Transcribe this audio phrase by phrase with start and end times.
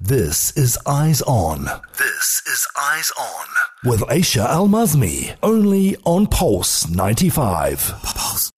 [0.00, 1.64] This is Eyes On.
[1.96, 3.46] This is Eyes On.
[3.82, 5.34] With Aisha Al Mazmi.
[5.42, 7.94] Only on Pulse 95.
[8.02, 8.50] Pulse.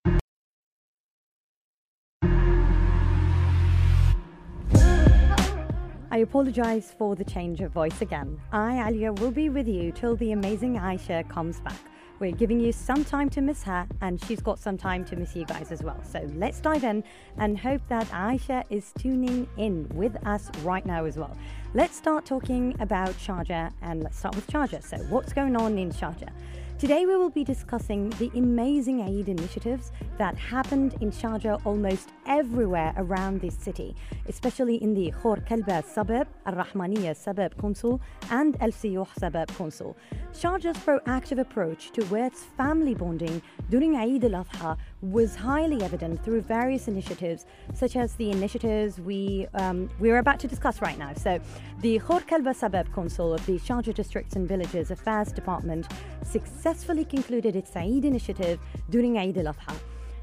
[6.10, 8.40] I apologize for the change of voice again.
[8.50, 11.78] I, Alia, will be with you till the amazing Aisha comes back.
[12.20, 15.36] We're giving you some time to miss her, and she's got some time to miss
[15.36, 16.02] you guys as well.
[16.02, 17.04] So let's dive in
[17.36, 21.36] and hope that Aisha is tuning in with us right now as well.
[21.74, 24.82] Let's start talking about Sharjah, and let's start with Sharjah.
[24.82, 26.30] So, what's going on in Sharjah?
[26.78, 32.94] Today, we will be discussing the amazing Eid initiatives that happened in Sharjah almost everywhere
[32.96, 33.96] around this city,
[34.28, 38.00] especially in the Khor Kalba suburb, Al Rahmaniya suburb council,
[38.30, 39.96] and Al Siyuh suburb council.
[40.32, 46.86] Sharjah's proactive approach towards family bonding during Eid al Adha was highly evident through various
[46.86, 51.12] initiatives, such as the initiatives we, um, we're about to discuss right now.
[51.14, 51.40] So,
[51.80, 55.88] the Khor Kalba suburb council of the Sharjah Districts and Villages Affairs Department
[56.22, 56.67] successfully
[57.04, 58.58] concluded its Eid initiative
[58.90, 59.74] during Eid al Adha.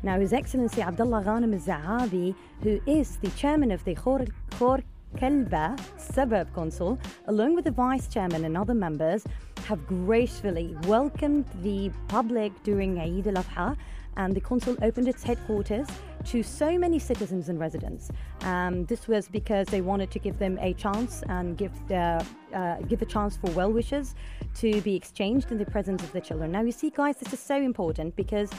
[0.04, 4.82] Now, His Excellency Abdullah Ghanem Al Zaabi, who is the chairman of the Khor, Khor
[5.18, 9.24] Kalba Suburb Council, along with the vice chairman and other members,
[9.68, 13.76] have gracefully welcomed the public during Eid al-Adha
[14.18, 15.88] and the council opened its headquarters
[16.26, 18.10] to so many citizens and residents.
[18.42, 22.78] Um, this was because they wanted to give them a chance and give the, uh,
[22.88, 24.16] give a chance for well wishes
[24.56, 26.52] to be exchanged in the presence of the children.
[26.52, 28.50] Now, you see, guys, this is so important because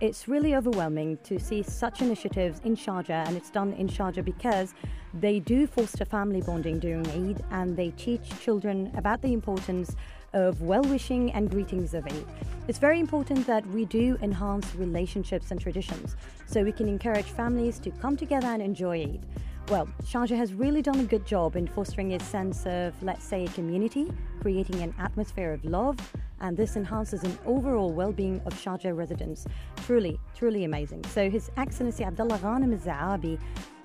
[0.00, 4.74] it's really overwhelming to see such initiatives in Sharjah, and it's done in Sharjah because
[5.12, 9.96] they do foster family bonding during Eid and they teach children about the importance
[10.32, 12.26] of well wishing and greetings of Eid.
[12.68, 17.78] It's very important that we do enhance relationships and traditions so we can encourage families
[17.80, 19.26] to come together and enjoy Eid.
[19.68, 23.44] Well, Sharjah has really done a good job in fostering a sense of, let's say,
[23.44, 25.96] a community, creating an atmosphere of love,
[26.40, 29.46] and this enhances an overall well being of Sharjah residents.
[29.86, 31.04] Truly, truly amazing.
[31.04, 33.38] So, His Excellency Abdullah Ghanem Zaabi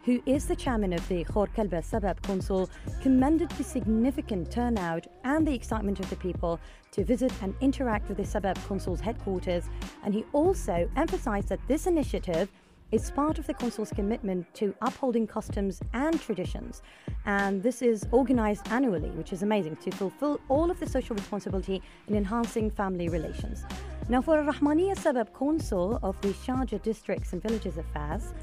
[0.05, 2.69] who is the chairman of the Khor Kalba Suburb Council,
[3.01, 6.59] commended the significant turnout and the excitement of the people
[6.91, 9.63] to visit and interact with the Suburb Council's headquarters.
[10.03, 12.49] And he also emphasized that this initiative
[12.91, 16.83] is part of the Council's commitment to upholding customs and traditions.
[17.25, 21.81] And this is organized annually, which is amazing, to fulfill all of the social responsibility
[22.07, 23.65] in enhancing family relations.
[24.07, 28.35] Now, for Rahmaniya Suburb Council of the Sharjah Districts and Villages Affairs,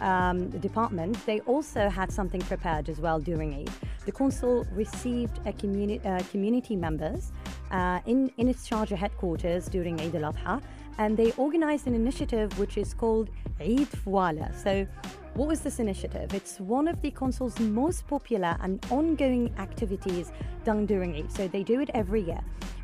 [0.00, 3.70] um, department, they also had something prepared as well during Eid.
[4.04, 7.32] The council received a communi- uh, community members
[7.70, 10.62] uh, in, in its Sharjah headquarters during Eid al Adha,
[10.98, 14.54] and they organized an initiative which is called Eid Fwala.
[14.62, 14.86] So,
[15.34, 16.34] what was this initiative?
[16.34, 20.32] It's one of the council's most popular and ongoing activities
[20.64, 21.30] done during Eid.
[21.30, 22.40] So, they do it every year.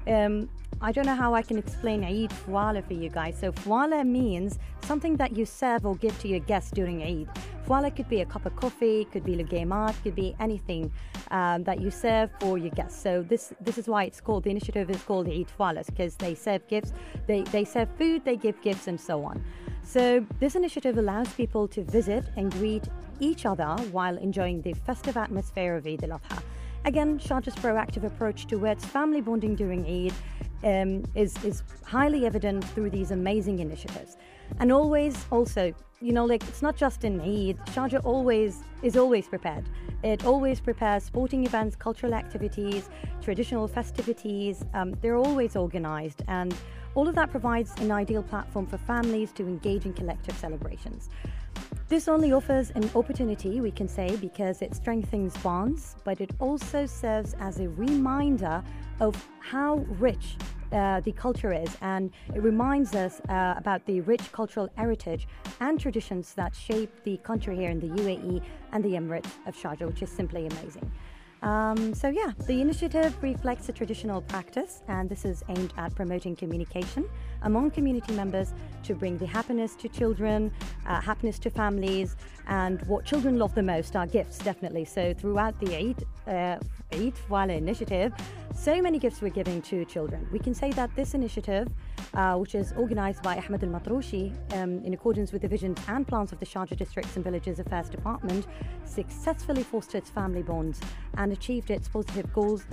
[0.07, 0.49] Um,
[0.81, 3.39] I don't know how I can explain Eid Fwala for you guys.
[3.39, 7.28] So, Fwala means something that you serve or give to your guests during Eid.
[7.67, 10.93] Fwala could be a cup of coffee, could be lugemat, could be anything
[11.31, 13.00] um, that you serve for your guests.
[13.00, 16.34] So this this is why it's called the initiative is called Eid Fwala because they
[16.34, 16.93] serve gifts,
[17.27, 19.43] they they serve food, they give gifts, and so on.
[19.83, 22.89] So this initiative allows people to visit and greet
[23.21, 26.43] each other while enjoying the festive atmosphere of Eid al-Adha.
[26.87, 30.12] Again, Sharjah's proactive approach towards family bonding during Eid
[30.65, 34.19] um, is, is highly evident through these amazing initiatives.
[34.59, 39.27] And always, also, you know, like it's not just in Eid, Sharjah always is always
[39.27, 39.65] prepared.
[40.03, 42.91] It always prepares sporting events, cultural activities,
[43.22, 44.62] traditional festivities.
[44.75, 46.54] Um, they're always organized, and
[46.94, 51.09] all of that provides an ideal platform for families to engage in collective celebrations.
[51.88, 56.87] This only offers an opportunity, we can say, because it strengthens bonds, but it also
[56.87, 58.62] serves as a reminder
[59.00, 60.37] of how rich
[60.75, 65.27] uh, the culture is, and it reminds us uh, about the rich cultural heritage
[65.61, 68.43] and traditions that shape the country here in the UAE
[68.73, 70.91] and the Emirates of Sharjah, which is simply amazing.
[71.45, 76.34] Um, so, yeah, the initiative reflects a traditional practice, and this is aimed at promoting
[76.34, 77.07] communication
[77.43, 78.54] among community members
[78.84, 80.51] to bring the happiness to children,
[80.87, 82.16] uh, happiness to families,
[82.48, 84.87] and what children love the most are gifts, definitely.
[84.87, 86.57] So, throughout the Eid, uh,
[86.93, 88.15] Eid Fwala initiative,
[88.54, 90.27] so many gifts were given to children.
[90.33, 91.68] We can say that this initiative,
[92.15, 96.06] uh, which is organized by Ahmed Al Matroushi um, in accordance with the visions and
[96.06, 98.47] plans of the Sharjah Districts and Villages Affairs Department,
[98.84, 100.80] successfully fostered its family bonds
[101.18, 102.65] and achieved its positive goals,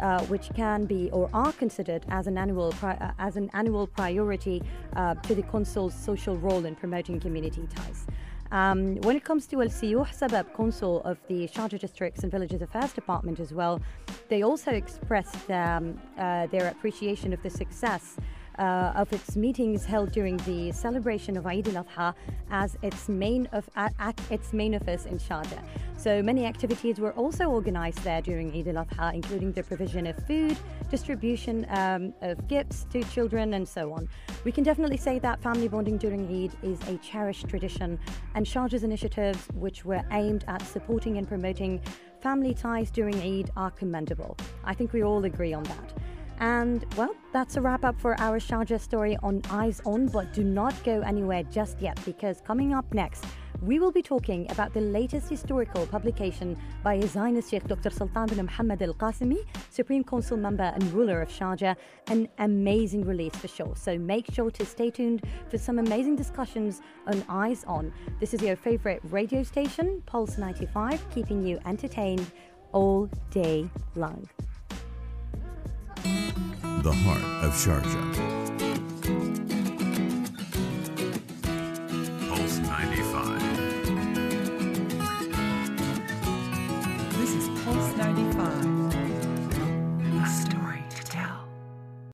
[0.00, 3.86] uh, which can be or are considered as an annual pri- uh, as an annual
[3.86, 4.62] priority
[4.96, 8.06] uh, to the Council's social role in promoting community ties.
[8.50, 12.62] Um, when it comes to Al Siyuh Suburb, council of the Sharjah Districts and Villages
[12.62, 13.80] Affairs Department as well,
[14.28, 18.16] they also expressed um, uh, their appreciation of the success
[18.58, 22.14] uh, of its meetings held during the celebration of Eid al-Adha
[22.50, 25.62] as its main of at, its main office in Sharjah.
[25.96, 30.56] So many activities were also organized there during Eid al-Adha, including the provision of food,
[30.90, 34.08] distribution um, of gifts to children, and so on.
[34.44, 37.98] We can definitely say that family bonding during Eid is a cherished tradition,
[38.34, 41.80] and Sharjah's initiatives, which were aimed at supporting and promoting
[42.20, 44.36] family ties during Eid, are commendable.
[44.64, 45.92] I think we all agree on that.
[46.40, 50.44] And well, that's a wrap up for our Sharjah story on Eyes On, but do
[50.44, 53.24] not go anywhere just yet because coming up next,
[53.62, 57.90] we will be talking about the latest historical publication by His Highness Sheikh Dr.
[57.90, 59.38] Sultan bin Muhammad Al Qasimi,
[59.70, 61.76] Supreme Council member and ruler of Sharjah,
[62.08, 63.74] an amazing release for sure.
[63.76, 67.92] So make sure to stay tuned for some amazing discussions on Eyes On.
[68.20, 72.30] This is your favorite radio station, Pulse 95, keeping you entertained
[72.72, 74.28] all day long
[76.82, 78.28] the heart of Sharjah.
[82.28, 82.58] Pulse 95.
[82.58, 83.47] Pulse 95.